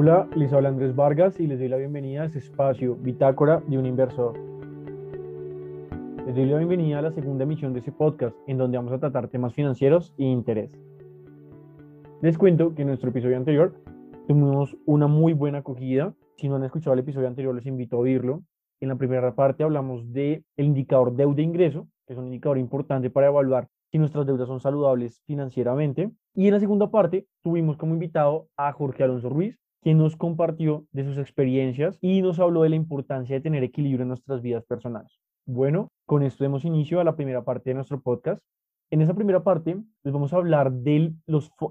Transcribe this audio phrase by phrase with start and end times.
[0.00, 3.78] Hola, les habla Andrés Vargas y les doy la bienvenida a este espacio Bitácora de
[3.78, 4.38] un inversor.
[6.24, 9.00] Les doy la bienvenida a la segunda emisión de este podcast, en donde vamos a
[9.00, 10.78] tratar temas financieros e interés.
[12.22, 13.74] Les cuento que en nuestro episodio anterior
[14.28, 16.14] tuvimos una muy buena acogida.
[16.36, 18.44] Si no han escuchado el episodio anterior, les invito a oírlo.
[18.80, 23.26] En la primera parte hablamos del el indicador deuda-ingreso, que es un indicador importante para
[23.26, 26.12] evaluar si nuestras deudas son saludables financieramente.
[26.34, 30.86] Y en la segunda parte tuvimos como invitado a Jorge Alonso Ruiz, quien nos compartió
[30.92, 34.64] de sus experiencias y nos habló de la importancia de tener equilibrio en nuestras vidas
[34.64, 35.20] personales.
[35.46, 38.42] Bueno, con esto demos inicio a la primera parte de nuestro podcast.
[38.90, 41.14] En esa primera parte les vamos a hablar del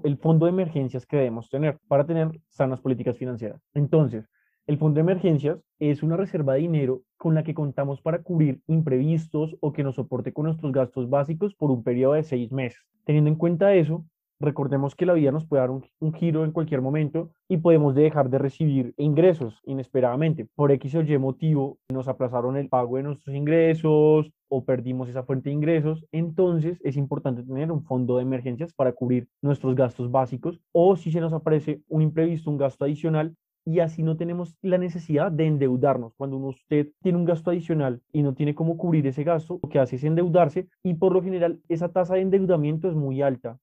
[0.04, 3.60] el fondo de emergencias que debemos tener para tener sanas políticas financieras.
[3.74, 4.28] Entonces,
[4.68, 8.60] el fondo de emergencias es una reserva de dinero con la que contamos para cubrir
[8.66, 12.78] imprevistos o que nos soporte con nuestros gastos básicos por un periodo de seis meses.
[13.04, 14.04] Teniendo en cuenta eso,
[14.40, 18.30] recordemos que la vida nos puede dar un, giro en cualquier momento y podemos dejar
[18.30, 20.46] de recibir ingresos inesperadamente.
[20.54, 25.22] Por X o Y motivo nos aplazaron el pago de nuestros ingresos o perdimos esa
[25.22, 30.10] fuente de ingresos, entonces es importante tener un fondo de emergencias para cubrir nuestros gastos
[30.10, 33.36] básicos o si se nos aparece un imprevisto, un gasto adicional,
[33.68, 36.14] y así no tenemos la necesidad de endeudarnos.
[36.16, 39.78] Cuando usted tiene un gasto adicional y no tiene cómo cubrir ese gasto, lo que
[39.78, 43.58] hace es endeudarse y por lo general esa tasa de endeudamiento es muy alta.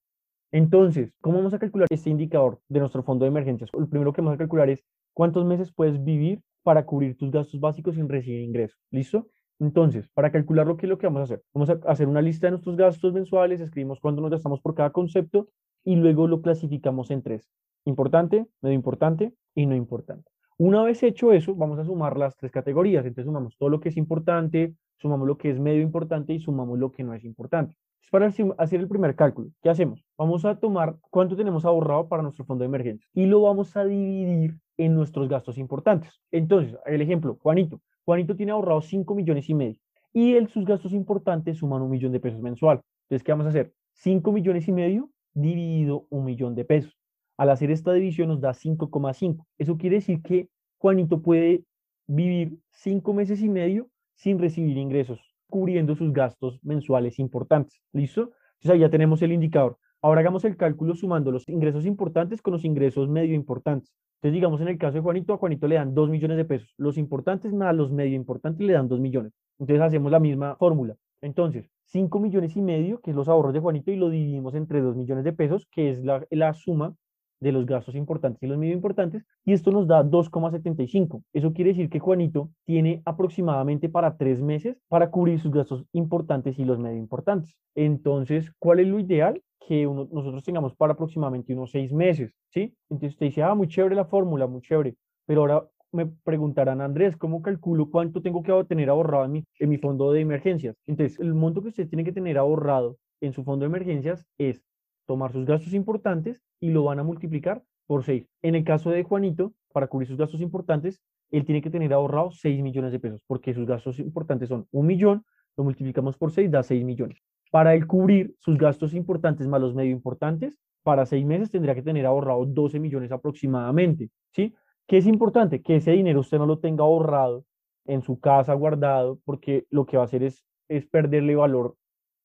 [0.52, 3.70] Entonces, ¿cómo vamos a calcular este indicador de nuestro fondo de emergencias?
[3.72, 7.60] Lo primero que vamos a calcular es cuántos meses puedes vivir para cubrir tus gastos
[7.60, 8.78] básicos sin recibir ingresos.
[8.90, 9.28] ¿Listo?
[9.58, 11.42] Entonces, para calcular ¿qué es lo que vamos a hacer?
[11.54, 14.90] Vamos a hacer una lista de nuestros gastos mensuales, escribimos cuánto nos gastamos por cada
[14.90, 15.48] concepto
[15.84, 17.48] y luego lo clasificamos en tres.
[17.84, 20.30] Importante, medio importante y no importante.
[20.58, 23.04] Una vez hecho eso, vamos a sumar las tres categorías.
[23.04, 26.78] Entonces sumamos todo lo que es importante, sumamos lo que es medio importante y sumamos
[26.78, 27.76] lo que no es importante.
[28.10, 30.04] Para hacer el primer cálculo, ¿qué hacemos?
[30.16, 33.84] Vamos a tomar cuánto tenemos ahorrado para nuestro fondo de emergencia y lo vamos a
[33.84, 36.20] dividir en nuestros gastos importantes.
[36.30, 37.80] Entonces, el ejemplo, Juanito.
[38.04, 39.80] Juanito tiene ahorrado 5 millones y medio
[40.12, 42.80] y él, sus gastos importantes suman un millón de pesos mensual.
[43.02, 43.72] Entonces, ¿qué vamos a hacer?
[43.94, 46.96] 5 millones y medio dividido un millón de pesos.
[47.36, 49.44] Al hacer esta división nos da 5,5.
[49.58, 51.64] Eso quiere decir que Juanito puede
[52.06, 57.80] vivir 5 meses y medio sin recibir ingresos cubriendo sus gastos mensuales importantes.
[57.92, 58.32] ¿Listo?
[58.54, 59.78] Entonces ahí ya tenemos el indicador.
[60.02, 63.92] Ahora hagamos el cálculo sumando los ingresos importantes con los ingresos medio importantes.
[64.16, 66.72] Entonces, digamos, en el caso de Juanito, a Juanito le dan 2 millones de pesos.
[66.78, 69.32] Los importantes más los medio importantes le dan 2 millones.
[69.58, 70.96] Entonces, hacemos la misma fórmula.
[71.20, 74.80] Entonces, 5 millones y medio, que es los ahorros de Juanito, y lo dividimos entre
[74.80, 76.94] 2 millones de pesos, que es la, la suma
[77.40, 81.22] de los gastos importantes y los medio importantes, y esto nos da 2,75.
[81.32, 86.58] Eso quiere decir que Juanito tiene aproximadamente para tres meses para cubrir sus gastos importantes
[86.58, 87.56] y los medio importantes.
[87.74, 89.42] Entonces, ¿cuál es lo ideal?
[89.66, 92.74] Que nosotros tengamos para aproximadamente unos seis meses, ¿sí?
[92.88, 94.94] Entonces usted dice, ah, muy chévere la fórmula, muy chévere,
[95.26, 99.68] pero ahora me preguntarán, Andrés, ¿cómo calculo cuánto tengo que tener ahorrado en mi, en
[99.68, 100.76] mi fondo de emergencias?
[100.86, 104.62] Entonces, el monto que usted tiene que tener ahorrado en su fondo de emergencias es
[105.06, 108.26] tomar sus gastos importantes y lo van a multiplicar por 6.
[108.42, 111.00] En el caso de Juanito, para cubrir sus gastos importantes,
[111.30, 114.86] él tiene que tener ahorrado 6 millones de pesos, porque sus gastos importantes son un
[114.86, 115.24] millón,
[115.56, 117.22] lo multiplicamos por 6, da 6 millones.
[117.50, 121.82] Para él cubrir sus gastos importantes más los medio importantes, para 6 meses tendría que
[121.82, 124.54] tener ahorrado 12 millones aproximadamente, ¿sí?
[124.86, 125.62] ¿Qué es importante?
[125.62, 127.44] Que ese dinero usted no lo tenga ahorrado
[127.86, 131.76] en su casa guardado, porque lo que va a hacer es, es perderle valor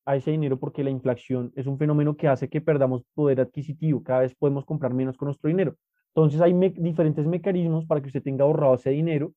[0.05, 4.03] a ese dinero porque la inflación es un fenómeno que hace que perdamos poder adquisitivo,
[4.03, 5.75] cada vez podemos comprar menos con nuestro dinero.
[6.13, 9.33] Entonces hay diferentes mecanismos para que usted tenga ahorrado ese dinero.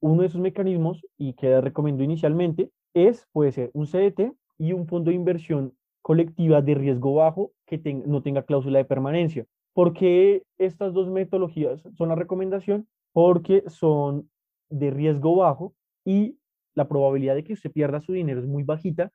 [0.00, 4.86] Uno de esos mecanismos, y que recomiendo inicialmente, es, puede ser un CDT y un
[4.86, 9.46] fondo de inversión colectiva de riesgo bajo que no tenga cláusula de permanencia.
[9.72, 12.88] ¿Por qué estas dos metodologías son la recomendación?
[13.12, 14.28] Porque son
[14.68, 16.38] de riesgo bajo y
[16.74, 19.12] la probabilidad de que usted pierda su dinero es muy bajita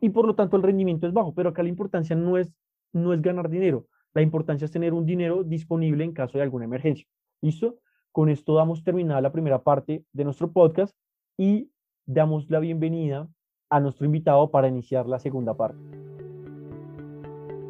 [0.00, 2.52] y por lo tanto el rendimiento es bajo, pero acá la importancia no es,
[2.92, 6.64] no es ganar dinero, la importancia es tener un dinero disponible en caso de alguna
[6.64, 7.06] emergencia.
[7.40, 7.78] ¿Listo?
[8.12, 10.96] Con esto damos terminada la primera parte de nuestro podcast
[11.36, 11.68] y
[12.06, 13.28] damos la bienvenida
[13.70, 15.78] a nuestro invitado para iniciar la segunda parte.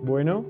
[0.05, 0.45] Bueno,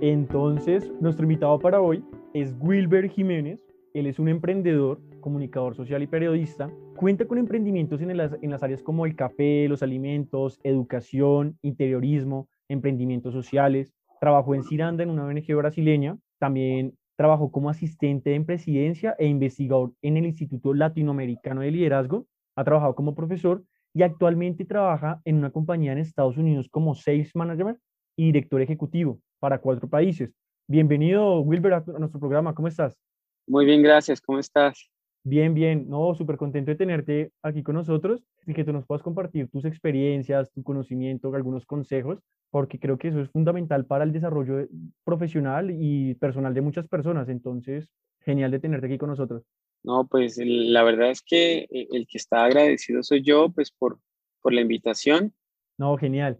[0.00, 2.04] entonces nuestro invitado para hoy
[2.34, 3.64] es Wilber Jiménez.
[3.94, 8.60] Él es un emprendedor, comunicador social y periodista Cuenta con emprendimientos en las, en las
[8.60, 13.94] áreas como el café, los alimentos, educación, interiorismo, emprendimientos sociales.
[14.20, 16.18] Trabajó en Ciranda en una ONG brasileña.
[16.40, 22.26] También trabajó como asistente en presidencia e investigador en el Instituto Latinoamericano de Liderazgo.
[22.56, 23.62] Ha trabajado como profesor
[23.94, 27.78] y actualmente trabaja en una compañía en Estados Unidos como Sales Manager
[28.16, 30.34] y director ejecutivo para cuatro países.
[30.66, 32.56] Bienvenido, Wilber, a nuestro programa.
[32.56, 32.98] ¿Cómo estás?
[33.46, 34.20] Muy bien, gracias.
[34.20, 34.90] ¿Cómo estás?
[35.28, 35.90] Bien, bien.
[35.90, 39.66] No, súper contento de tenerte aquí con nosotros y que tú nos puedas compartir tus
[39.66, 42.18] experiencias, tu conocimiento, algunos consejos,
[42.50, 44.66] porque creo que eso es fundamental para el desarrollo
[45.04, 47.28] profesional y personal de muchas personas.
[47.28, 47.90] Entonces,
[48.20, 49.42] genial de tenerte aquí con nosotros.
[49.82, 53.98] No, pues la verdad es que eh, el que está agradecido soy yo, pues por,
[54.40, 55.34] por la invitación.
[55.76, 56.38] No, genial.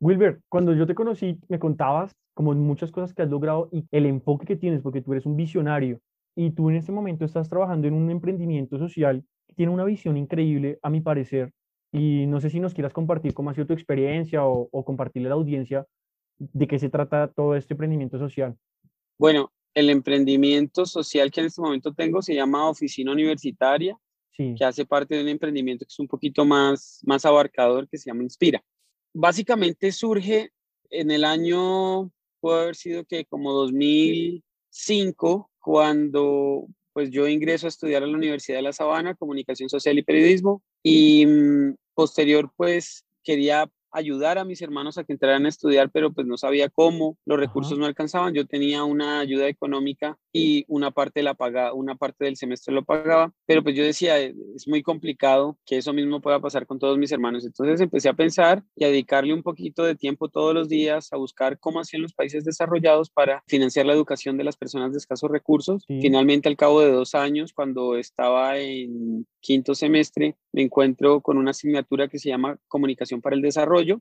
[0.00, 4.06] Wilber, cuando yo te conocí, me contabas como muchas cosas que has logrado y el
[4.06, 6.00] enfoque que tienes, porque tú eres un visionario
[6.40, 10.16] y tú en este momento estás trabajando en un emprendimiento social que tiene una visión
[10.16, 11.52] increíble, a mi parecer,
[11.92, 15.28] y no sé si nos quieras compartir cómo ha sido tu experiencia o, o compartirle
[15.28, 15.86] a la audiencia
[16.38, 18.56] de qué se trata todo este emprendimiento social.
[19.18, 23.98] Bueno, el emprendimiento social que en este momento tengo se llama Oficina Universitaria,
[24.34, 28.08] que hace parte de un emprendimiento que es un poquito más, más abarcador que se
[28.08, 28.64] llama Inspira.
[29.12, 30.52] Básicamente surge
[30.88, 32.10] en el año,
[32.40, 38.58] puede haber sido que como 2005, cuando pues yo ingreso a estudiar a la Universidad
[38.58, 44.62] de La Sabana, Comunicación Social y Periodismo, y mm, posterior pues quería ayudar a mis
[44.62, 48.34] hermanos a que entraran a estudiar, pero pues no sabía cómo, los recursos no alcanzaban,
[48.34, 52.84] yo tenía una ayuda económica y una parte la pagaba, una parte del semestre lo
[52.84, 56.78] pagaba, pero pues yo decía, eh, es muy complicado que eso mismo pueda pasar con
[56.78, 57.44] todos mis hermanos.
[57.44, 61.16] Entonces empecé a pensar y a dedicarle un poquito de tiempo todos los días a
[61.16, 65.30] buscar cómo hacían los países desarrollados para financiar la educación de las personas de escasos
[65.30, 65.84] recursos.
[65.86, 71.50] Finalmente, al cabo de dos años, cuando estaba en quinto semestre, me encuentro con una
[71.50, 74.00] asignatura que se llama Comunicación para el Desarrollo.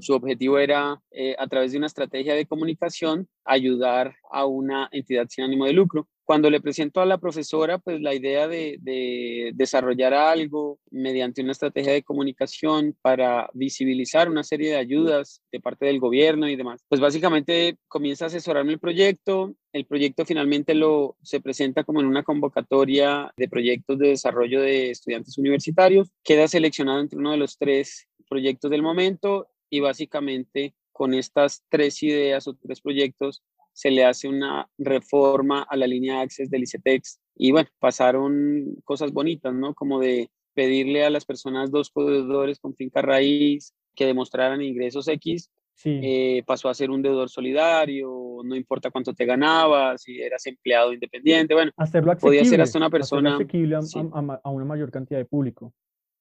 [0.00, 5.26] Su objetivo era, eh, a través de una estrategia de comunicación, ayudar a una entidad
[5.28, 6.08] sin ánimo de lucro.
[6.30, 11.50] Cuando le presento a la profesora, pues la idea de, de, desarrollar algo mediante una
[11.50, 16.84] estrategia de comunicación para visibilizar una serie de ayudas de parte del gobierno y demás,
[16.88, 19.56] pues básicamente comienza a asesorarme el proyecto.
[19.72, 24.92] El proyecto finalmente lo se presenta como en una convocatoria de proyectos de desarrollo de
[24.92, 26.12] estudiantes universitarios.
[26.22, 32.00] Queda seleccionado entre uno de los tres proyectos del momento y básicamente con estas tres
[32.04, 33.42] ideas o tres proyectos
[33.72, 39.12] se le hace una reforma a la línea Access del ICETEX y bueno, pasaron cosas
[39.12, 39.74] bonitas, ¿no?
[39.74, 45.50] Como de pedirle a las personas dos deudores con finca raíz que demostraran ingresos X,
[45.84, 50.92] eh, pasó a ser un deudor solidario, no importa cuánto te ganabas, si eras empleado
[50.92, 55.72] independiente, bueno, hacerlo podía ser hasta una persona asequible a, una mayor cantidad de público.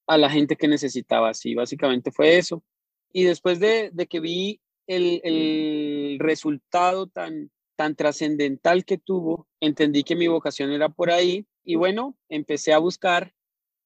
[0.07, 2.63] A la gente que necesitaba, sí, básicamente fue eso.
[3.11, 10.15] Y después de, de que vi el, resultado tan, tan trascendental que tuvo, entendí que
[10.15, 13.33] mi vocación era por ahí y bueno, empecé a buscar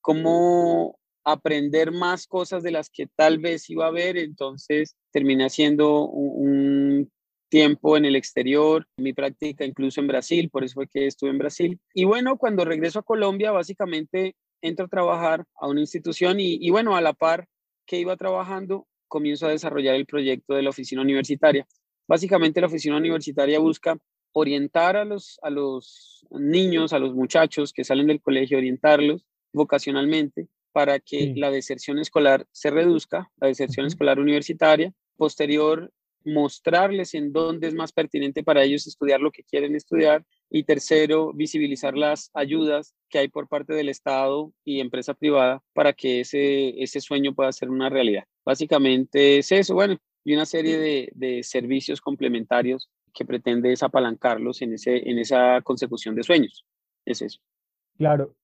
[0.01, 6.05] cómo aprender más cosas de las que tal vez iba a ver, entonces terminé haciendo
[6.05, 7.09] un,
[7.53, 11.37] tiempo en el exterior, mi práctica incluso en Brasil, por eso fue que estuve en
[11.37, 11.79] Brasil.
[11.93, 16.71] Y bueno, cuando regreso a Colombia, básicamente entro a trabajar a una institución y, y
[16.71, 17.45] bueno, a la par
[17.85, 21.67] que iba trabajando, comienzo a desarrollar el proyecto de la oficina universitaria.
[22.07, 23.95] Básicamente la oficina universitaria busca
[24.31, 29.23] orientar a los, a los niños, a los muchachos que salen del colegio, orientarlos
[29.53, 34.91] vocacionalmente para que la deserción escolar se reduzca, la deserción escolar universitaria.
[35.15, 35.93] Posterior,
[36.25, 40.25] mostrarles en dónde es más pertinente para ellos estudiar lo que quieren estudiar.
[40.49, 45.93] Y tercero, visibilizar las ayudas que hay por parte del Estado y empresa privada para
[45.93, 48.23] que ese, ese sueño pueda ser una realidad.
[48.45, 54.73] Básicamente es eso, bueno, y una serie de, de servicios complementarios que pretende apalancarlos en,
[54.73, 56.65] ese, en esa consecución de sueños.
[57.05, 57.39] Es eso.
[57.97, 58.35] Claro.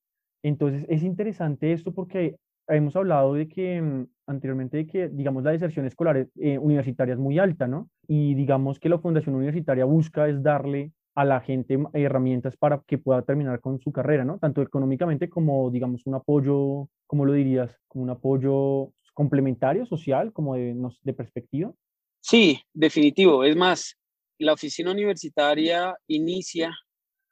[0.43, 2.37] Entonces es interesante esto porque
[2.69, 7.19] hemos hablado de que mm, anteriormente de que, digamos, la deserción escolar eh, universitaria es
[7.19, 7.89] muy alta, ¿no?
[8.07, 12.97] Y digamos que la Fundación Universitaria busca es darle a la gente herramientas para que
[12.97, 14.37] pueda terminar con su carrera, ¿no?
[14.39, 17.75] Tanto económicamente como, digamos, un apoyo, ¿cómo lo dirías?
[17.87, 21.73] Como un apoyo complementario, social, como de, de perspectiva?
[22.21, 23.43] Sí, definitivo.
[23.43, 23.97] Es más,
[24.37, 26.73] la oficina universitaria inicia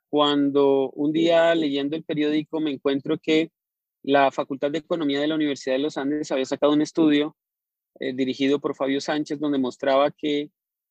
[0.10, 3.52] cuando un día leyendo el periódico me encuentro que
[4.08, 7.36] la Facultad de Economía de la Universidad de los Andes había sacado un estudio
[8.00, 10.50] eh, dirigido por Fabio Sánchez donde mostraba que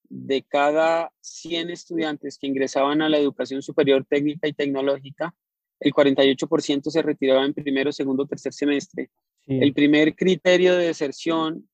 [0.08, 5.34] de cada 100 estudiantes que ingresaban a la educación superior técnica y tecnológica,
[5.80, 9.10] el 48% se retiraba en primero, segundo, tercer semestre
[9.46, 11.68] el primer criterio de deserción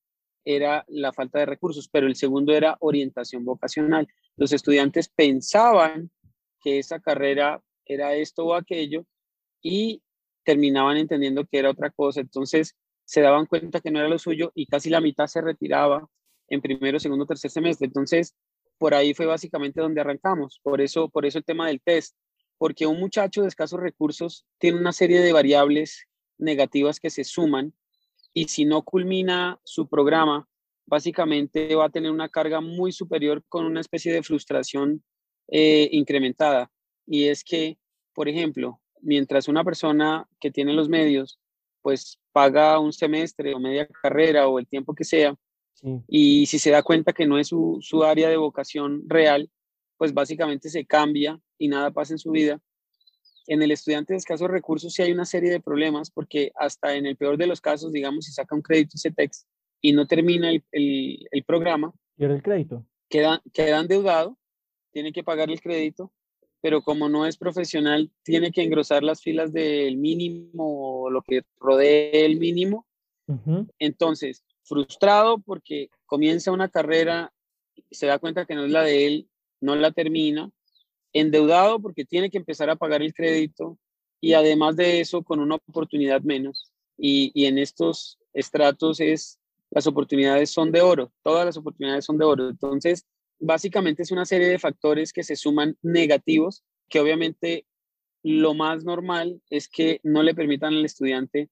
[0.44, 4.06] era la falta de recursos, pero el segundo era orientación vocacional.
[4.37, 6.11] Los estudiantes pensaban
[6.61, 9.06] que esa carrera era esto o aquello
[9.62, 10.02] y
[10.44, 12.20] terminaban entendiendo que era otra cosa.
[12.20, 16.08] Entonces se daban cuenta que no era lo suyo y casi la mitad se retiraba
[16.49, 17.87] en primero, segundo, tercer semestre.
[17.87, 18.34] Entonces,
[18.78, 20.61] por ahí fue básicamente donde arrancamos.
[20.62, 22.16] Por eso, por eso el tema del test,
[22.58, 26.06] porque un muchacho de escasos recursos tiene una serie de variables
[26.38, 27.75] negativas que se suman
[28.34, 30.49] y si no culmina su programa,
[30.87, 35.02] básicamente va a tener una carga muy superior con una especie de frustración
[35.49, 36.70] eh, incrementada.
[37.06, 37.78] Y es que,
[38.12, 41.38] por ejemplo, mientras una persona que tiene los medios,
[41.82, 45.37] pues paga un semestre o media carrera o el tiempo que sea,
[46.06, 49.50] y si se da cuenta que no es su, su área de vocación real,
[49.97, 52.61] pues básicamente se cambia y nada pasa en su vida.
[53.49, 57.06] En el estudiante de escasos recursos sí hay una serie de problemas porque hasta en
[57.06, 59.44] el peor de los casos, digamos, si saca un crédito CETEX
[59.80, 62.87] y no termina el, el, el programa, ¿Pierde el crédito?
[63.09, 64.38] Queda, queda endeudado,
[64.92, 66.12] tiene que pagar el crédito,
[66.62, 71.42] pero como no es profesional, tiene que engrosar las filas del mínimo o lo que
[71.59, 72.87] rodee el mínimo.
[73.78, 77.33] Entonces, frustrado porque comienza una carrera,
[77.90, 79.28] se da cuenta que no es la de él,
[79.61, 80.50] no la termina,
[81.12, 83.78] endeudado porque tiene que empezar a pagar el crédito
[84.21, 86.73] y además de eso con una oportunidad menos.
[86.97, 89.40] Y, y en estos estratos es,
[89.71, 92.50] las oportunidades son de oro, todas las oportunidades son de oro.
[92.50, 93.04] Entonces,
[93.42, 97.66] básicamente es una serie de factores que se suman negativos, que obviamente
[98.22, 101.50] lo más normal es que no le permitan al estudiante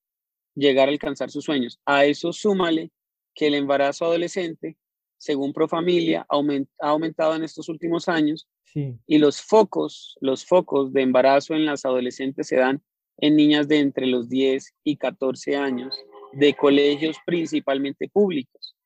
[0.55, 1.81] llegar a alcanzar sus sueños.
[1.85, 2.93] A eso súmale
[3.35, 4.77] que el embarazo adolescente,
[5.19, 11.55] según Profamilia, ha aumentado en estos últimos años y los focos, los focos de embarazo
[11.55, 12.81] en las adolescentes se dan
[13.17, 15.99] en niñas de entre los 10 y 14 años,
[16.33, 18.77] de colegios principalmente públicos.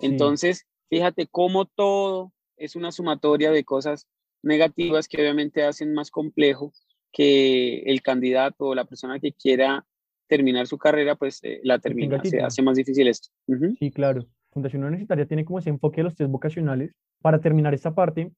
[0.00, 4.06] Entonces, fíjate cómo todo es una sumatoria de cosas
[4.42, 6.72] negativas que obviamente hacen más complejo
[7.12, 9.84] que el candidato o la persona que quiera
[10.28, 13.30] terminar su carrera, pues eh, la termina, se hace más difícil esto.
[13.78, 14.26] Sí, claro.
[14.52, 16.92] Fundación Universitaria tiene como ese enfoque de los tres vocacionales.
[17.20, 18.32] Para terminar esta parte,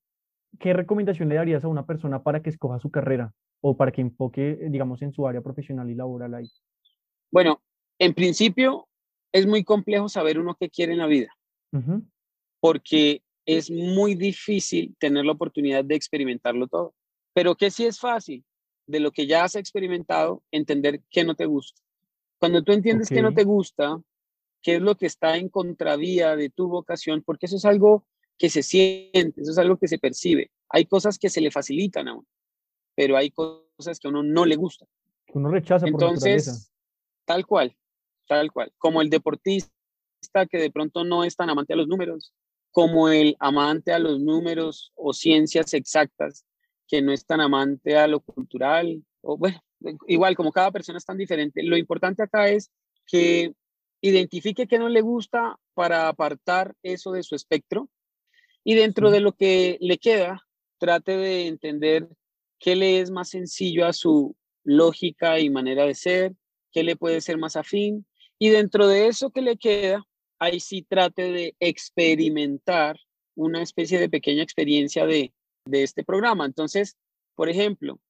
[0.59, 4.01] ¿qué recomendación le darías a una persona para que escoja su carrera o para que
[4.01, 6.51] enfoque, digamos, en su área profesional y laboral ahí?
[7.31, 7.63] Bueno,
[7.99, 8.89] en principio
[9.33, 11.31] es muy complejo saber uno qué quiere en la vida,
[12.61, 16.95] porque es muy difícil tener la oportunidad de experimentarlo todo.
[17.35, 18.45] Pero que sí es fácil,
[18.87, 21.81] de lo que ya has experimentado, entender qué no te gusta.
[22.39, 24.01] Cuando tú entiendes qué no te gusta,
[24.63, 28.05] qué es lo que está en contravía de tu vocación, porque eso es algo
[28.39, 30.51] que se siente, eso es algo que se percibe.
[30.69, 32.27] Hay cosas que se le facilitan a uno,
[32.95, 34.87] pero hay cosas que a uno no le gusta.
[35.35, 36.73] Uno rechaza Entonces,
[37.25, 37.77] tal cual,
[38.27, 38.73] tal cual.
[38.79, 39.71] Como el deportista
[40.51, 42.33] que de pronto no es tan amante a los números,
[42.73, 46.45] como el amante a los números o ciencias exactas,
[46.89, 49.63] que no es tan amante a lo cultural, o bueno,
[50.09, 52.71] igual como cada persona es tan diferente, lo importante acá es
[53.07, 53.53] que
[54.01, 57.89] identifique qué no le gusta para apartar eso de su espectro
[58.65, 60.43] y dentro de lo que le queda,
[60.79, 62.09] trate de entender
[62.59, 66.35] qué le es más sencillo a su lógica y manera de ser,
[66.73, 68.07] qué le puede ser más afín.
[68.39, 70.05] Y dentro de eso que le queda,
[70.43, 72.99] ahí sí trate de experimentar
[73.37, 75.33] una especie de pequeña experiencia de,
[75.65, 76.45] de este programa.
[76.45, 76.97] Entonces,
[77.37, 78.01] por ejemplo,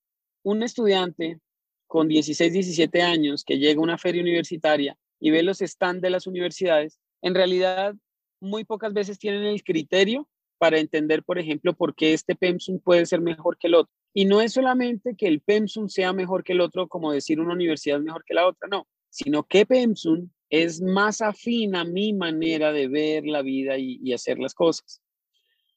[0.42, 1.40] un estudiante
[1.86, 6.08] con 16, 17 años que llega a una feria universitaria y ve los stands de
[6.08, 7.94] las universidades, en realidad
[8.40, 13.04] muy pocas veces tienen el criterio para entender, por ejemplo, por qué este PEMSUM puede
[13.04, 13.92] ser mejor que el otro.
[14.14, 17.52] Y no es solamente que el PEMSUM sea mejor que el otro, como decir una
[17.52, 22.72] universidad mejor que la otra, no, sino que PEMSUM es más afín a mi manera
[22.72, 25.00] de ver la vida y, hacer las cosas.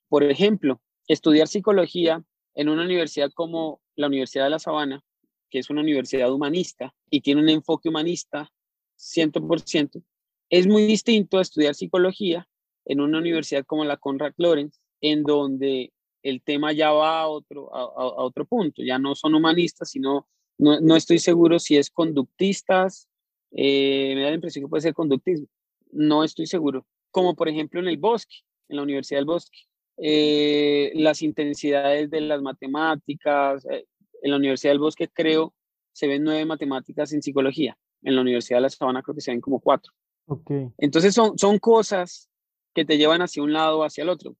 [0.10, 2.22] Por ejemplo, estudiar psicología
[2.56, 5.02] en una universidad como la Universidad de La Sabana,
[5.50, 8.52] que es una universidad humanista y tiene un enfoque humanista
[8.98, 10.04] 100%,
[10.50, 12.46] es muy distinto a estudiar psicología
[12.84, 17.74] en una universidad como la Conrad Lorenz, en donde el tema ya va a otro,
[17.74, 20.28] a, otro punto, ya no son humanistas, sino,
[20.58, 23.08] no, no estoy seguro si es conductistas,
[23.56, 25.48] eh, me da la impresión que puede ser conductismo,
[25.92, 28.36] no estoy seguro, como por ejemplo en el Bosque,
[28.68, 29.58] en la Universidad del Bosque,
[29.98, 33.86] eh, las intensidades de las matemáticas, eh,
[34.22, 35.54] en la Universidad del Bosque creo
[35.94, 39.32] se ven nueve matemáticas en psicología, en la Universidad de La Sabana creo que se
[39.32, 39.94] ven como cuatro.
[40.28, 40.68] Okay.
[40.78, 42.30] Entonces son, son cosas
[42.74, 44.36] que te llevan hacia un lado o hacia el otro.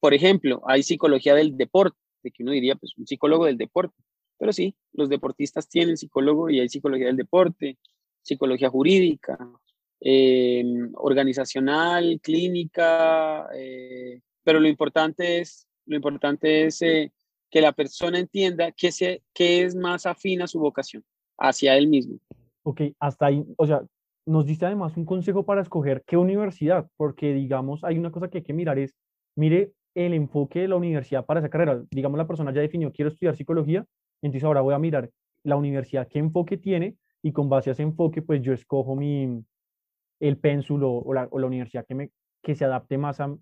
[0.00, 3.94] Por ejemplo, hay psicología del deporte, de que uno diría, pues un psicólogo del deporte.
[4.38, 7.78] Pero sí, los deportistas tienen psicólogo y hay psicología del deporte,
[8.24, 9.38] psicología jurídica,
[10.00, 17.12] em, organizacional, clínica, eh, pero lo importante es, lo importante es eh,
[17.50, 21.04] que la persona entienda que, se, que es más afín a su vocación,
[21.38, 22.18] hacia él mismo.
[22.64, 23.82] Ok, hasta ahí, o sea,
[24.26, 28.38] nos diste además un consejo para escoger qué universidad, porque digamos, hay una cosa que
[28.38, 28.94] hay que mirar es,
[29.36, 31.84] mire el enfoque de la universidad para esa carrera.
[31.90, 33.86] Digamos, la persona ya definió, quiero estudiar psicología,
[34.22, 35.10] Entonces ahora voy a mirar
[35.44, 39.42] la universidad qué enfoque tiene y con base a ese enfoque, pues yo escojo mi,
[40.20, 42.10] el pénsulo o la, o la universidad que, me,
[42.42, 43.34] que se adapte más a,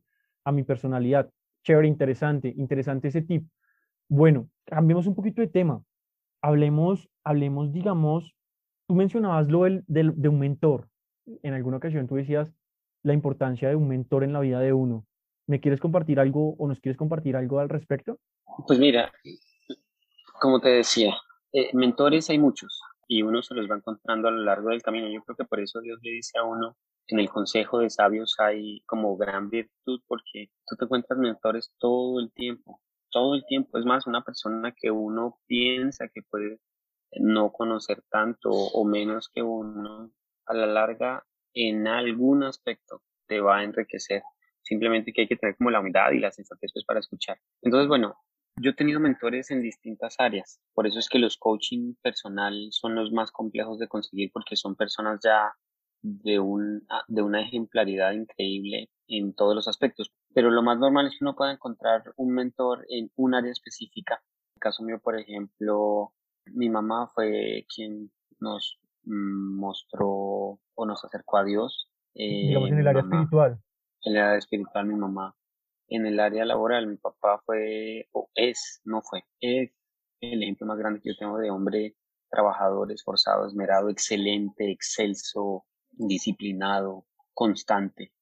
[0.44, 1.28] a mi personalidad.
[1.64, 3.44] Chévere, interesante, interesante ese tip.
[4.08, 5.82] Bueno, cambiemos un poquito de tema.
[6.40, 8.36] Hablemos, hablemos, digamos,
[8.86, 10.88] tú mencionabas lo del, del, de un mentor.
[11.42, 12.48] En alguna ocasión tú decías
[13.02, 15.06] la importancia de un mentor en la vida de uno.
[15.48, 18.20] ¿Me quieres compartir algo o nos quieres compartir algo al respecto?
[18.64, 19.10] Pues mira,
[20.40, 21.16] como te decía,
[21.52, 25.09] eh, mentores hay muchos y uno se los va encontrando a lo largo del camino.
[25.09, 26.76] Yo creo que por eso Dios le dice a uno,
[27.09, 32.21] en el consejo de sabios hay como gran virtud porque tú te encuentras mentores todo
[32.21, 32.80] el tiempo,
[33.11, 33.78] todo el tiempo.
[33.78, 36.61] Es más, una persona que uno piensa que puede
[37.21, 40.11] no conocer tanto o menos que uno,
[40.47, 44.23] a la larga, en algún aspecto te va a enriquecer.
[44.62, 47.38] Simplemente que hay que tener como la humildad y la sensatez pues, para escuchar.
[47.61, 48.16] Entonces, bueno,
[48.56, 50.61] yo he tenido mentores en distintas áreas.
[50.75, 54.76] Por eso es que los coaching personal son los más complejos de conseguir porque son
[54.76, 55.54] personas ya
[56.02, 60.12] de, un, ah, de una ejemplaridad increíble en todos los aspectos.
[60.35, 64.14] Pero lo más normal es que uno pueda encontrar un mentor en un área específica.
[64.14, 66.12] En el caso mío, por ejemplo,
[66.47, 71.88] mi mamá fue quien nos mostró o nos acercó a Dios.
[72.14, 73.61] Eh, Digamos en el área espiritual.
[74.02, 75.35] En el área espiritual, mi mamá.
[75.94, 79.70] En el área laboral, mi papá fue, o es, no fue, es
[80.22, 81.96] el ejemplo más grande que yo tengo de hombre
[82.30, 88.14] trabajador, esforzado, esmerado, excelente, excelso, disciplinado, constante.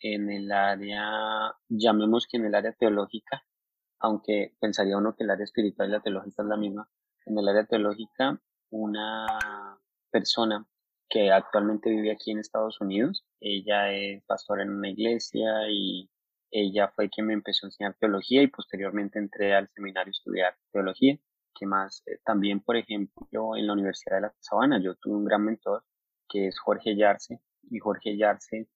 [0.00, 3.44] En el área, llamemos que en el área teológica,
[3.98, 6.88] aunque pensaría uno que el área espiritual y la teológica es la misma,
[7.26, 8.40] en el área teológica,
[8.70, 9.26] una
[10.12, 10.64] persona
[11.08, 16.08] que actualmente vive aquí en Estados Unidos, ella es pastora en una iglesia y
[16.50, 20.56] ella fue quien me empezó a enseñar teología y posteriormente entré al seminario a estudiar
[20.72, 21.18] teología.
[21.54, 22.02] Que más?
[22.06, 25.84] Eh, también, por ejemplo, en la Universidad de La Sabana, yo tuve un gran mentor
[26.28, 28.68] que es Jorge Yarse, y Jorge Yarse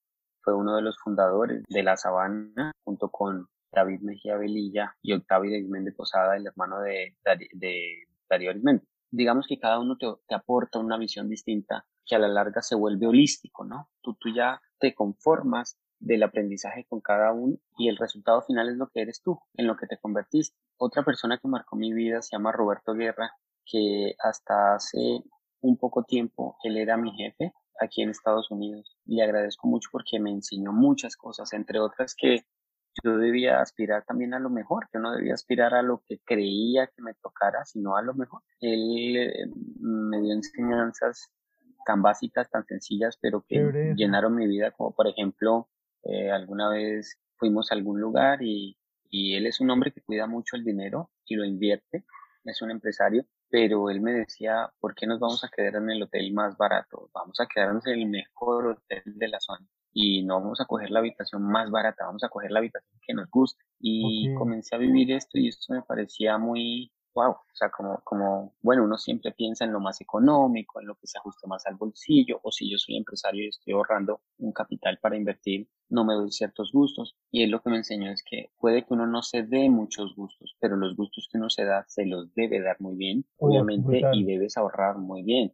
[0.42, 5.55] fue uno de los fundadores de La Sabana, junto con David Mejía Velilla y Octavio
[5.55, 7.16] Arismendi Posada, el hermano de,
[7.53, 8.85] de, Darío Arismendi.
[9.11, 12.75] Digamos que cada uno te, te, aporta una visión distinta que a la larga se
[12.75, 13.88] vuelve holístico, ¿no?
[14.03, 18.77] Tú, tú ya te conformas del aprendizaje con cada uno y el resultado final es
[18.77, 20.57] lo que eres tú, en lo que te convertiste.
[20.77, 23.33] Otra persona que marcó mi vida se llama Roberto Guerra,
[23.64, 25.23] que hasta hace
[25.61, 28.99] un poco tiempo él era mi jefe aquí en Estados Unidos.
[29.07, 32.45] Le agradezco mucho porque me enseñó muchas cosas, entre otras que
[33.03, 36.87] yo debía aspirar también a lo mejor, yo no debía aspirar a lo que creía
[36.87, 38.43] que me tocara, sino a lo mejor.
[38.61, 39.47] Él eh,
[39.81, 41.33] me dio enseñanzas
[41.85, 45.69] tan básicas, tan sencillas, pero que llenaron mi vida, como por ejemplo,
[46.05, 48.77] eh, alguna vez fuimos a algún lugar y,
[49.11, 52.05] y él es un hombre que cuida mucho el dinero y lo invierte,
[52.45, 56.03] es un empresario, pero él me decía, ¿por qué nos vamos a quedar en el
[56.03, 57.09] hotel más barato?
[57.14, 60.90] Vamos a quedarnos en el mejor hotel de la zona y no vamos a coger
[60.90, 63.62] la habitación más barata, vamos a coger la habitación que nos guste.
[63.79, 68.55] Y comencé a vivir esto y esto me parecía muy, wow, o sea, como, como,
[68.61, 71.77] bueno, uno siempre piensa en lo más económico, en lo que se ajuste más al
[71.77, 76.14] bolsillo, o si yo soy empresario y estoy ahorrando un capital para invertir, no me
[76.14, 77.16] doy ciertos gustos.
[77.31, 80.14] Y él lo que me enseñó es que puede que uno no se dé muchos
[80.16, 84.03] gustos, pero los gustos que uno se da, se los debe dar muy bien, obviamente,
[84.12, 85.53] y debes ahorrar muy bien.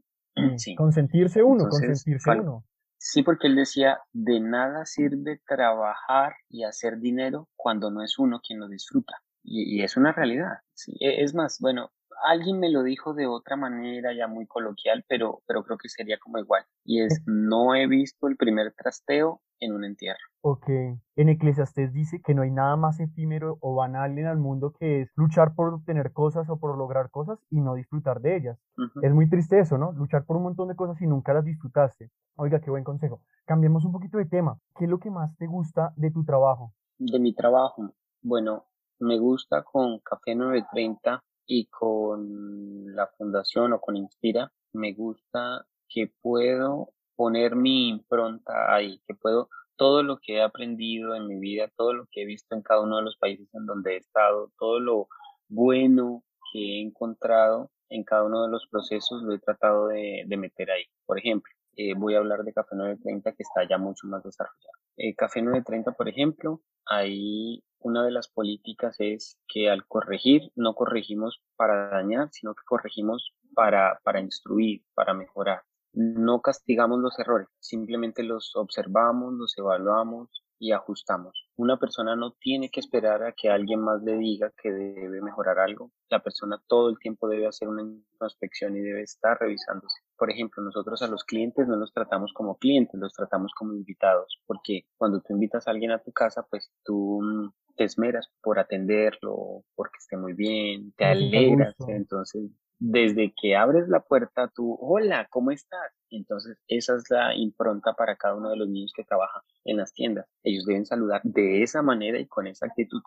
[0.56, 0.74] Sí.
[0.74, 2.64] Consentirse uno, consentirse uno.
[3.02, 8.40] Sí, porque él decía, de nada sirve trabajar y hacer dinero cuando no es uno
[8.46, 9.22] quien lo disfruta.
[9.42, 10.58] Y, es una realidad.
[10.74, 10.96] Sí.
[11.00, 11.90] E, es más, bueno,
[12.24, 16.18] alguien me lo dijo de otra manera, ya muy coloquial, pero, pero creo que sería
[16.18, 16.64] como igual.
[16.84, 20.18] Y es, no he visto el primer trasteo en un entierro.
[20.42, 20.68] Ok.
[21.16, 25.02] En Eclesiastés dice que no hay nada más efímero o banal en el mundo que
[25.02, 28.58] es luchar por obtener cosas o por lograr cosas y no disfrutar de ellas.
[29.02, 29.92] Es muy triste eso, ¿no?
[29.92, 32.10] Luchar por un montón de cosas y nunca las disfrutaste.
[32.36, 33.20] Oiga, qué buen consejo.
[33.44, 34.58] Cambiemos un poquito de tema.
[34.78, 36.72] ¿Qué es lo que más te gusta de tu trabajo?
[36.98, 37.92] De mi trabajo.
[38.22, 38.64] Bueno,
[39.00, 46.12] me gusta con Café 930 y con la fundación o con Inspira, me gusta que
[46.22, 51.70] puedo poner mi impronta ahí, que puedo todo lo que he aprendido en mi vida,
[51.76, 54.52] todo lo que he visto en cada uno de los países en donde he estado,
[54.58, 55.08] todo lo
[55.48, 60.70] bueno que he encontrado en cada uno de los procesos, lo he tratado de, meter
[60.70, 60.84] ahí.
[61.06, 64.78] Por ejemplo, eh, voy a hablar de Café 930 que está ya mucho más desarrollado.
[64.96, 70.74] Eh, Café 930, por ejemplo, ahí una de las políticas es que al corregir, no
[70.74, 75.62] corregimos para dañar, sino que corregimos para, para instruir, para mejorar.
[75.92, 81.48] No castigamos los errores, simplemente los observamos, los evaluamos y ajustamos.
[81.56, 85.58] Una persona no tiene que esperar a que alguien más le diga que debe mejorar
[85.58, 85.90] algo.
[86.10, 90.00] La persona todo el tiempo debe hacer una introspección y debe estar revisándose.
[90.16, 94.38] Por ejemplo, nosotros a los clientes no los tratamos como clientes, los tratamos como invitados,
[94.46, 98.58] porque cuando tú invitas a alguien a tu casa, pues tú mm, te esmeras por
[98.58, 105.26] atenderlo, porque esté muy bien, te alegras, entonces desde que abres la puerta, tú, hola,
[105.30, 105.90] ¿cómo estás?
[106.10, 109.94] Entonces, esa es la impronta para cada uno de los niños que trabajan en las
[109.94, 110.26] tiendas.
[110.42, 113.00] Ellos deben saludar de esa manera y con esa actitud.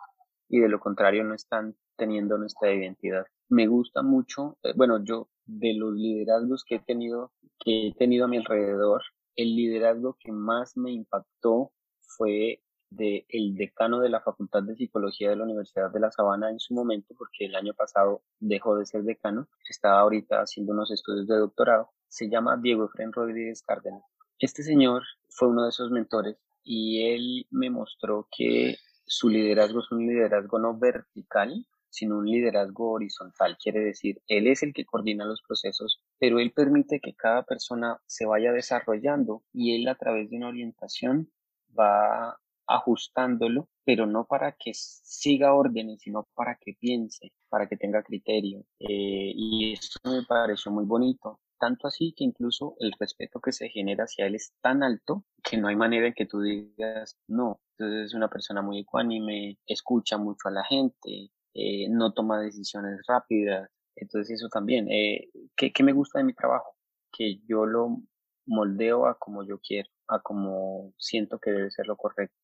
[0.48, 3.26] Y de lo contrario, no están teniendo nuestra identidad.
[3.48, 7.30] Me gusta mucho, eh, bueno, yo de los liderazgos que he tenido,
[7.64, 9.02] que he tenido a mi alrededor,
[9.36, 12.60] el liderazgo que más me impactó fue
[12.96, 16.58] de el decano de la Facultad de Psicología de la Universidad de La Sabana en
[16.58, 21.26] su momento, porque el año pasado dejó de ser decano, estaba ahorita haciendo unos estudios
[21.26, 24.02] de doctorado, se llama Diego Efren Rodríguez Cárdenas.
[24.38, 28.76] Este señor fue uno de esos mentores y él me mostró que
[29.06, 33.56] su liderazgo es un liderazgo no vertical, sino un liderazgo horizontal.
[33.62, 38.00] Quiere decir, él es el que coordina los procesos, pero él permite que cada persona
[38.06, 41.30] se vaya desarrollando y él a través de una orientación
[41.78, 48.02] va ajustándolo, pero no para que siga órdenes, sino para que piense, para que tenga
[48.02, 48.64] criterio.
[48.78, 51.40] Eh, y esto me pareció muy bonito.
[51.58, 55.56] Tanto así que incluso el respeto que se genera hacia él es tan alto que
[55.56, 57.60] no hay manera en que tú digas no.
[57.78, 63.00] Entonces es una persona muy ecuánime, escucha mucho a la gente, eh, no toma decisiones
[63.06, 63.70] rápidas.
[63.96, 64.90] Entonces eso también.
[64.90, 66.76] Eh, ¿qué, ¿Qué me gusta de mi trabajo?
[67.12, 67.98] Que yo lo
[68.46, 72.43] moldeo a como yo quiero, a como siento que debe ser lo correcto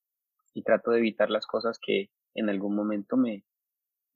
[0.53, 3.45] y trato de evitar las cosas que en algún momento me,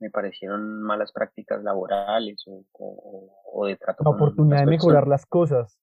[0.00, 4.04] me parecieron malas prácticas laborales o, o, de trato.
[4.04, 5.78] La oportunidad de mejorar las cosas,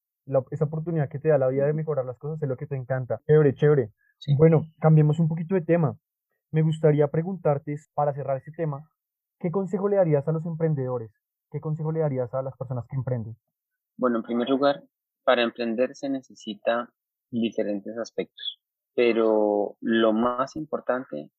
[0.52, 2.76] esa oportunidad que te da la vida de mejorar las cosas es lo que te
[2.76, 3.22] encanta.
[3.28, 3.92] Chévere, chévere.
[4.38, 5.98] Bueno, cambiemos un poquito de tema.
[6.52, 8.88] Me gustaría preguntarte, para cerrar este tema,
[9.40, 11.12] ¿qué consejo le darías a los emprendedores?
[11.50, 13.36] ¿Qué consejo le darías a las personas que emprenden?
[13.98, 14.84] Bueno, en primer lugar,
[15.24, 16.90] para emprender se necesita
[17.32, 18.61] diferentes aspectos
[18.94, 21.32] pero lo más importante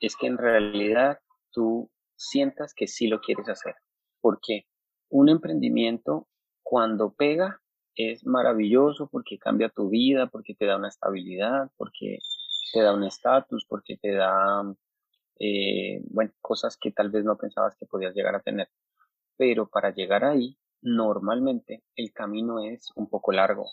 [0.00, 1.18] es que en realidad
[1.50, 3.74] tú sientas que sí lo quieres hacer.
[4.20, 4.66] Porque
[5.08, 6.28] un emprendimiento
[6.62, 7.60] cuando pega
[7.94, 12.18] es maravilloso porque cambia tu vida, porque te da una estabilidad, porque
[12.72, 14.64] te da un estatus, porque te da,
[15.38, 18.68] eh, bueno, cosas que tal vez no pensabas que podías llegar a tener.
[19.36, 23.70] Pero para llegar ahí, normalmente el camino es un poco largo.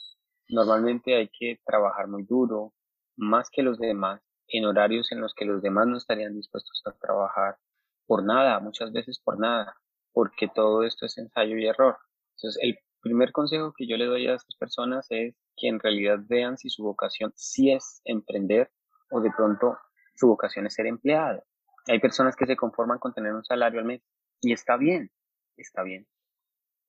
[0.49, 2.73] Normalmente hay que trabajar muy duro,
[3.21, 6.91] más que los demás, en horarios en los que los demás no estarían dispuestos a
[6.93, 7.57] trabajar
[8.05, 9.77] por nada, muchas veces por nada,
[10.11, 11.97] porque todo esto es ensayo y error.
[12.35, 16.19] Entonces, el primer consejo que yo le doy a esas personas es que en realidad
[16.27, 18.71] vean si su vocación sí es emprender
[19.11, 19.77] o de pronto
[20.15, 21.43] su vocación es ser empleado.
[21.87, 24.01] Hay personas que se conforman con tener un salario al mes
[24.41, 25.11] y está bien,
[25.57, 26.07] está bien.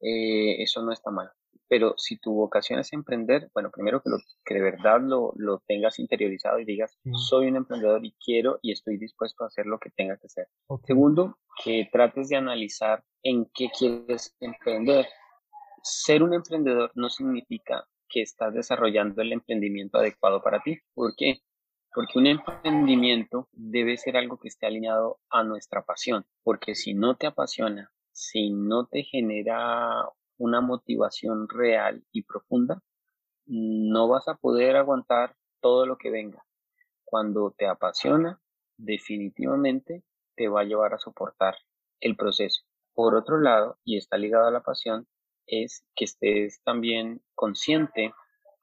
[0.00, 1.30] Eh, eso no está mal.
[1.68, 5.62] Pero si tu vocación es emprender, bueno, primero que, lo, que de verdad lo, lo
[5.66, 9.78] tengas interiorizado y digas, soy un emprendedor y quiero y estoy dispuesto a hacer lo
[9.78, 10.48] que tenga que hacer.
[10.84, 15.06] Segundo, que trates de analizar en qué quieres emprender.
[15.82, 20.78] Ser un emprendedor no significa que estás desarrollando el emprendimiento adecuado para ti.
[20.94, 21.40] ¿Por qué?
[21.94, 27.16] Porque un emprendimiento debe ser algo que esté alineado a nuestra pasión, porque si no
[27.16, 32.82] te apasiona, si no te genera una motivación real y profunda,
[33.46, 36.44] no vas a poder aguantar todo lo que venga.
[37.04, 38.40] Cuando te apasiona,
[38.76, 40.02] definitivamente
[40.34, 41.56] te va a llevar a soportar
[42.00, 42.62] el proceso.
[42.94, 45.06] Por otro lado, y está ligado a la pasión,
[45.46, 48.12] es que estés también consciente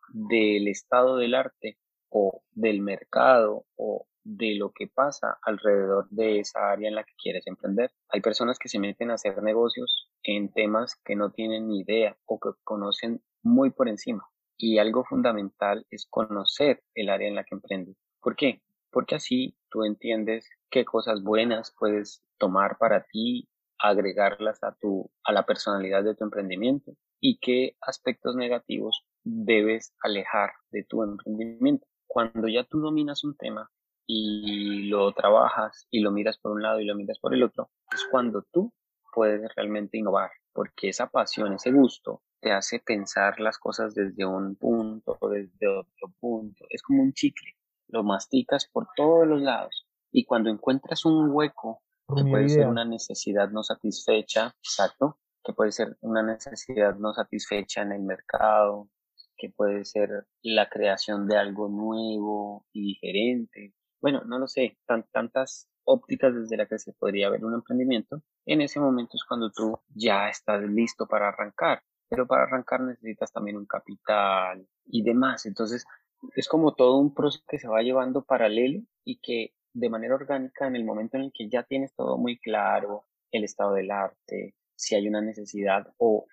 [0.10, 1.78] del estado del arte
[2.10, 7.14] o del mercado o de lo que pasa alrededor de esa área en la que
[7.22, 7.92] quieres emprender.
[8.10, 12.18] Hay personas que se meten a hacer negocios en temas que no tienen ni idea
[12.26, 14.28] o que conocen muy por encima.
[14.58, 17.98] Y algo fundamental es conocer el área en la que emprendes.
[18.22, 18.62] ¿Por qué?
[18.92, 25.32] Porque así tú entiendes qué cosas buenas puedes tomar para ti, agregarlas a tu a
[25.32, 31.88] la personalidad de tu emprendimiento y qué aspectos negativos debes alejar de tu emprendimiento.
[32.08, 33.72] Cuando ya tú dominas un tema,
[34.12, 37.70] y lo trabajas y lo miras por un lado y lo miras por el otro,
[37.94, 38.74] es cuando tú
[39.14, 44.56] puedes realmente innovar, porque esa pasión, ese gusto, te hace pensar las cosas desde un
[44.56, 46.66] punto o desde otro punto.
[46.70, 47.56] Es como un chicle,
[47.90, 51.84] lo masticas por todos los lados y cuando encuentras un hueco,
[52.16, 57.84] que puede ser una necesidad no satisfecha, exacto, que puede ser una necesidad no satisfecha
[57.84, 58.90] en el mercado,
[59.38, 65.04] que puede ser la creación de algo nuevo y diferente, bueno, no lo sé, tan,
[65.12, 69.52] tantas ópticas desde las que se podría ver un emprendimiento, en ese momento es cuando
[69.52, 71.82] tú ya estás listo para arrancar.
[72.10, 75.46] Pero para arrancar necesitas también un capital y demás.
[75.46, 75.86] Entonces,
[76.36, 80.68] es como todo un proceso que se va llevando paralelo y que de manera orgánica
[80.68, 84.56] en el momento en el que ya tienes todo muy claro, el estado del arte,
[84.76, 86.26] si hay una necesidad o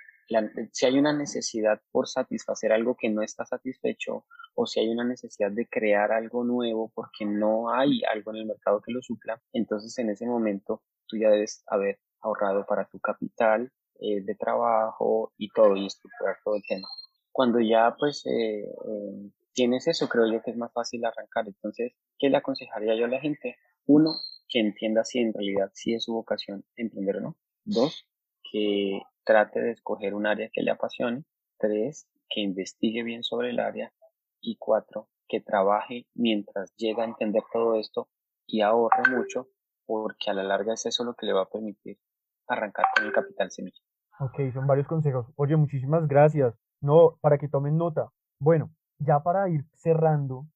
[0.73, 5.05] si hay una necesidad por satisfacer algo que no está satisfecho o si hay una
[5.05, 9.41] necesidad de crear algo nuevo porque no hay algo en el mercado que lo supla,
[9.53, 15.33] entonces en ese momento tú ya debes haber ahorrado para tu capital eh, de trabajo
[15.39, 16.89] y todo y estructurar todo el tema.
[17.33, 21.47] Cuando ya pues eh, eh, tienes eso, creo yo que es más fácil arrancar.
[21.47, 23.57] Entonces, ¿qué le aconsejaría yo a la gente?
[23.87, 24.11] Uno,
[24.49, 27.37] que entienda si en realidad sí es su vocación emprender o no.
[27.65, 28.07] Dos,
[28.51, 31.25] que trate de escoger un área que le apasione.
[31.59, 33.93] Tres, que investigue bien sobre el área.
[34.41, 38.09] Y cuatro, que trabaje mientras llega a entender todo esto
[38.47, 39.49] y ahorre mucho,
[39.85, 41.99] porque a la larga es eso lo que le va a permitir
[42.47, 43.81] arrancar con el capital semilla.
[44.21, 45.27] Ok, son varios consejos.
[45.37, 46.55] Oye, muchísimas gracias.
[46.81, 48.13] No, para que tomen nota.
[48.39, 50.47] Bueno, ya para ir cerrando,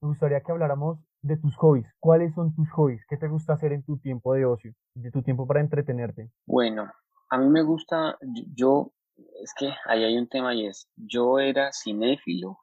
[0.00, 1.86] me gustaría que habláramos de tus hobbies.
[2.00, 3.04] ¿Cuáles son tus hobbies?
[3.08, 6.30] ¿Qué te gusta hacer en tu tiempo de ocio, de tu tiempo para entretenerte?
[6.46, 6.90] Bueno,
[7.28, 8.18] a mí me gusta,
[8.54, 8.92] yo,
[9.42, 12.58] es que ahí hay un tema y es, yo era cinéfilo,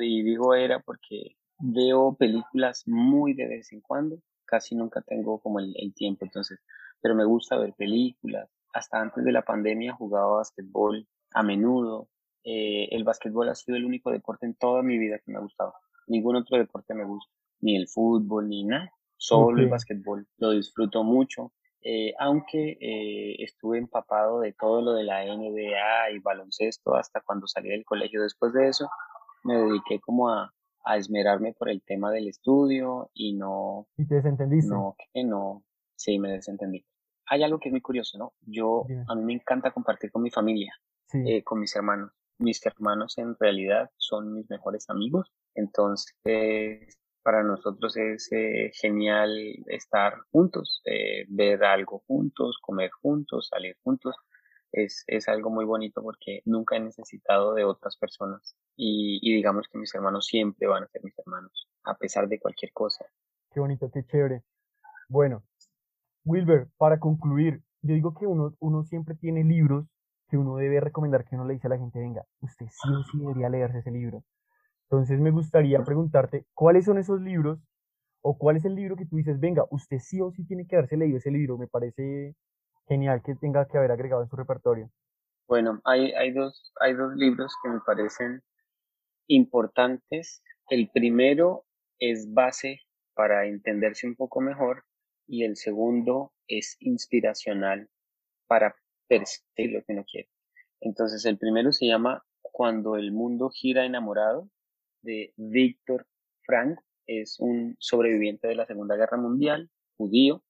[0.00, 5.60] y digo era porque veo películas muy de vez en cuando, casi nunca tengo como
[5.60, 6.60] el, tiempo, entonces,
[7.00, 8.50] pero me gusta ver películas.
[8.72, 12.08] Hasta antes de la pandemia jugaba basquetbol a menudo,
[12.44, 15.42] eh, el básquetbol ha sido el único deporte en toda mi vida que me ha
[15.42, 15.74] gustado.
[16.06, 18.92] Ningún otro deporte me gusta, ni el fútbol, ni nada.
[19.16, 20.26] Solo el básquetbol.
[20.38, 21.52] Lo disfruto mucho.
[21.82, 27.46] Eh, aunque eh, estuve empapado de todo lo de la NBA y baloncesto hasta cuando
[27.46, 28.22] salí del colegio.
[28.22, 28.88] Después de eso,
[29.44, 30.52] me dediqué como a,
[30.84, 33.86] a esmerarme por el tema del estudio y no...
[33.96, 34.72] ¿Y te desentendiste?
[34.72, 35.64] No, que no.
[35.96, 36.84] Sí, me desentendí.
[37.26, 38.32] Hay algo que es muy curioso, ¿no?
[38.40, 40.74] Yo, a mí me encanta compartir con mi familia,
[41.44, 48.30] con mis hermanos mis hermanos en realidad son mis mejores amigos, entonces para nosotros es
[48.32, 49.30] eh, genial
[49.66, 54.16] estar juntos, eh, ver algo juntos, comer juntos, salir juntos.
[54.72, 59.66] Es, es, algo muy bonito porque nunca he necesitado de otras personas y, y, digamos
[59.68, 63.04] que mis hermanos siempre van a ser mis hermanos, a pesar de cualquier cosa.
[63.50, 64.44] Qué bonito, qué chévere.
[65.08, 65.42] Bueno,
[66.24, 69.86] Wilber, para concluir, yo digo que uno, uno siempre tiene libros
[70.28, 73.02] que uno debe recomendar, que uno le dice a la gente, venga, usted sí o
[73.02, 74.22] sí debería leerse ese libro.
[74.90, 77.60] Entonces me gustaría preguntarte, ¿cuáles son esos libros?
[78.22, 80.74] ¿O cuál es el libro que tú dices, venga, usted sí o sí tiene que
[80.74, 81.56] haberse leído ese libro?
[81.56, 82.34] Me parece
[82.88, 84.90] genial que tenga que haber agregado en su repertorio.
[85.46, 88.42] Bueno, hay, hay, dos, hay dos libros que me parecen
[89.28, 90.42] importantes.
[90.68, 91.66] El primero
[92.00, 92.80] es base
[93.14, 94.84] para entenderse un poco mejor
[95.28, 97.88] y el segundo es inspiracional
[98.48, 98.74] para
[99.06, 100.28] perseguir lo que uno quiere.
[100.80, 104.50] Entonces, el primero se llama Cuando el mundo gira enamorado,
[105.02, 106.06] de Víctor
[106.42, 106.78] Frank.
[107.06, 110.42] Es un sobreviviente de la Segunda Guerra Mundial, judío.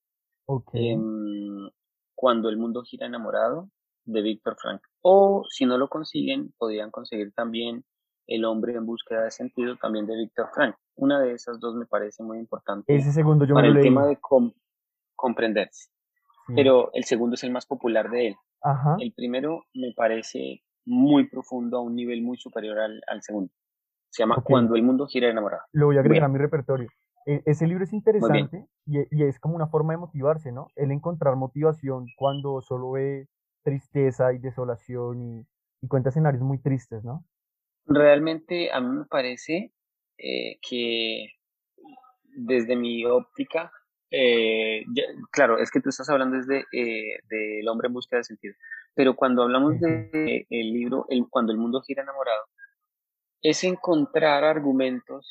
[0.72, 1.70] Em,
[2.14, 3.70] Cuando el mundo gira enamorado,
[4.04, 4.82] de Víctor Frank.
[5.02, 7.84] O si no lo consiguen, podrían conseguir también
[8.26, 10.76] El hombre en búsqueda de sentido, también de Víctor Frank.
[10.94, 12.94] Una de esas dos me parece muy importante.
[12.94, 14.18] Ese segundo yo para el tema de
[15.16, 15.90] comprenderse.
[16.54, 18.36] Pero el segundo es el más popular de él.
[19.00, 23.52] El primero me parece muy profundo a un nivel muy superior al, segundo.
[24.10, 25.62] Se llama Cuando el mundo gira enamorado.
[25.72, 26.88] Lo voy a agregar a mi repertorio.
[27.26, 30.68] E, ese libro es interesante y, es como una forma de motivarse, ¿no?
[30.76, 33.28] El encontrar motivación cuando solo ve
[33.62, 35.46] tristeza y desolación y,
[35.82, 37.24] y cuenta escenarios muy tristes, ¿no?
[37.86, 39.72] Realmente a mí me parece
[40.18, 41.26] eh, que
[42.36, 43.72] desde mi óptica
[44.10, 44.84] eh,
[45.30, 48.54] claro, es que tú estás hablando desde eh, del hombre en búsqueda de sentido,
[48.94, 52.42] pero cuando hablamos del de libro el, Cuando el mundo gira enamorado,
[53.42, 55.28] es encontrar argumentos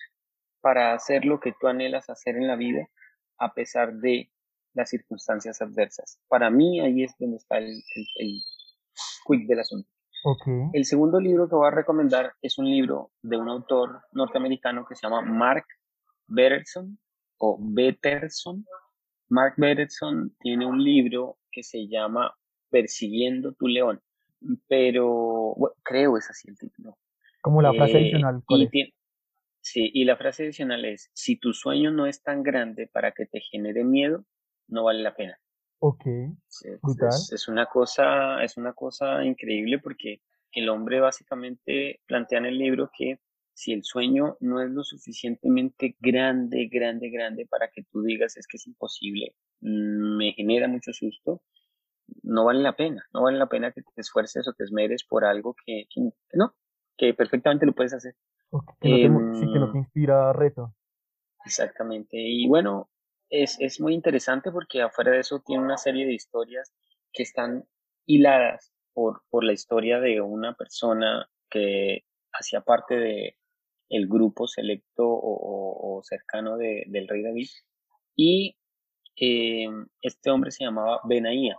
[0.62, 2.90] para hacer lo que tú anhelas hacer en la vida
[3.38, 4.32] a pesar de
[4.74, 6.20] las circunstancias adversas.
[6.28, 7.82] Para mí ahí es donde está el,
[8.16, 8.42] el,
[9.26, 9.90] quick del asunto.
[10.74, 14.96] El segundo libro que voy a recomendar es un libro de un autor norteamericano que
[14.96, 15.66] se llama Mark
[16.28, 17.00] Betterson
[17.38, 18.66] o Betterson.
[19.30, 22.36] Mark Betterson tiene un libro que se llama
[22.70, 24.02] Persiguiendo tu león,
[24.68, 26.98] pero creo es así el título.
[27.42, 28.44] Como la frase eh, adicional.
[29.62, 33.26] sí, y la frase adicional es, si tu sueño no es tan grande para que
[33.26, 34.26] te genere miedo,
[34.68, 35.40] no vale la pena.
[35.80, 36.06] Ok.
[36.06, 40.22] Es, es, una cosa, es una cosa increíble porque
[40.52, 43.20] el hombre básicamente plantea en el libro que
[43.54, 48.48] si el sueño no es lo suficientemente grande, grande, grande para que tú digas es
[48.48, 51.42] que es imposible, mm, me genera mucho susto,
[52.24, 55.26] no vale la pena, no vale la pena que te esfuerces o te esmeres por
[55.26, 55.88] algo que,
[56.34, 56.56] no,
[57.00, 58.14] que perfectamente lo puedes hacer.
[58.82, 60.76] que, no te, sí, que no te em, inspira reto.
[61.46, 62.18] Exactamente.
[62.20, 62.90] Y bueno,
[63.30, 66.74] es, es muy interesante porque afuera de eso tiene una serie de historias
[67.14, 67.66] que están
[68.06, 73.38] hiladas por, por la historia de una persona que hacía parte de
[73.90, 77.50] el grupo selecto o, cercano de, del rey David.
[78.16, 78.58] Y
[79.16, 81.58] em, este hombre se llamaba Benaía.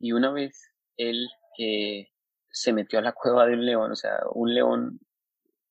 [0.00, 2.08] Y una vez él eh,
[2.54, 5.00] se metió a la cueva de un león, o sea, un león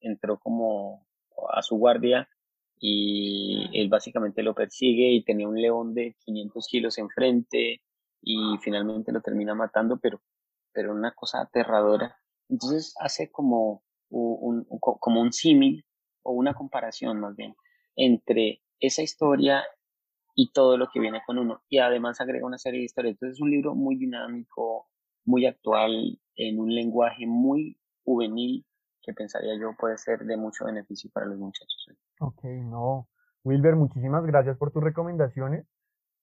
[0.01, 1.07] entró como
[1.51, 2.29] a su guardia
[2.77, 7.81] y él básicamente lo persigue y tenía un león de 500 kilos enfrente
[8.21, 10.21] y finalmente lo termina matando, pero,
[10.73, 12.17] pero una cosa aterradora.
[12.49, 15.85] Entonces hace como un, como un símil
[16.23, 17.55] o una comparación más bien
[17.95, 19.63] entre esa historia
[20.35, 21.63] y todo lo que viene con uno.
[21.69, 23.13] Y además agrega una serie de historias.
[23.13, 24.87] Entonces es un libro muy dinámico,
[25.25, 28.65] muy actual, en un lenguaje muy juvenil
[29.03, 31.87] que pensaría yo puede ser de mucho beneficio para los muchachos.
[32.19, 33.07] Ok, no.
[33.43, 35.67] Wilber, muchísimas gracias por tus recomendaciones.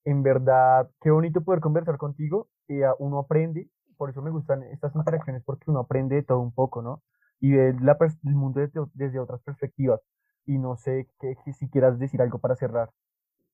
[0.03, 2.49] En verdad, qué bonito poder conversar contigo.
[2.67, 6.53] y uno aprende, por eso me gustan estas interacciones, porque uno aprende de todo un
[6.53, 7.03] poco, ¿no?
[7.39, 10.01] Y ve la, el mundo desde, desde, otras perspectivas.
[10.45, 12.89] Y no sé que, si quieras decir algo para cerrar.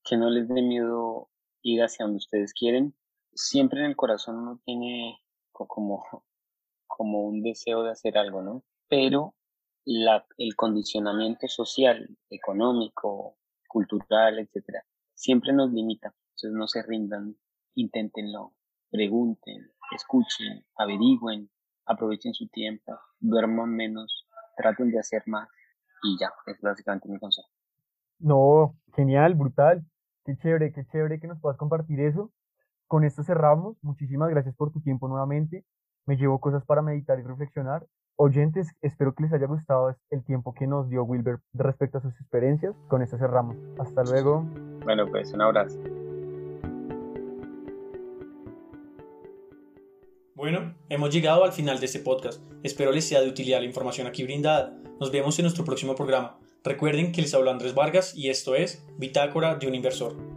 [0.06, 1.30] Que no les dé miedo
[1.64, 2.94] ir hacia donde ustedes quieren.
[3.34, 5.20] Siempre en el corazón uno tiene
[5.66, 6.04] como,
[6.86, 8.64] como un deseo de hacer algo, ¿no?
[8.88, 9.36] pero
[9.86, 16.14] la, el condicionamiento social, económico, cultural, etcétera, siempre nos limita.
[16.36, 17.36] Entonces no se rindan,
[17.76, 18.54] inténtenlo,
[18.90, 21.50] pregunten, escuchen, averigüen,
[21.86, 25.48] aprovechen su tiempo, duerman menos, traten de hacer más
[26.04, 27.48] y ya, es básicamente mi consejo.
[28.20, 29.84] No, genial, brutal.
[30.26, 32.32] Qué chévere, qué chévere que nos puedas compartir eso.
[32.88, 33.78] Con esto cerramos.
[33.82, 35.66] Muchísimas gracias por tu tiempo nuevamente.
[36.06, 37.86] Me llevo cosas para meditar y reflexionar
[38.20, 42.20] Oyentes, espero que les haya gustado el tiempo que nos dio Wilber respecto a sus
[42.20, 42.74] experiencias.
[42.88, 43.56] Con esto cerramos.
[43.78, 44.42] Hasta luego.
[44.84, 45.80] Bueno, pues un abrazo.
[50.34, 52.42] Bueno, hemos llegado al final de este podcast.
[52.64, 54.76] Espero les sea de utilidad la información aquí brindada.
[55.00, 56.40] Nos vemos en nuestro próximo programa.
[56.64, 60.37] Recuerden que les habla Andrés Vargas y esto es Bitácora de un Inversor.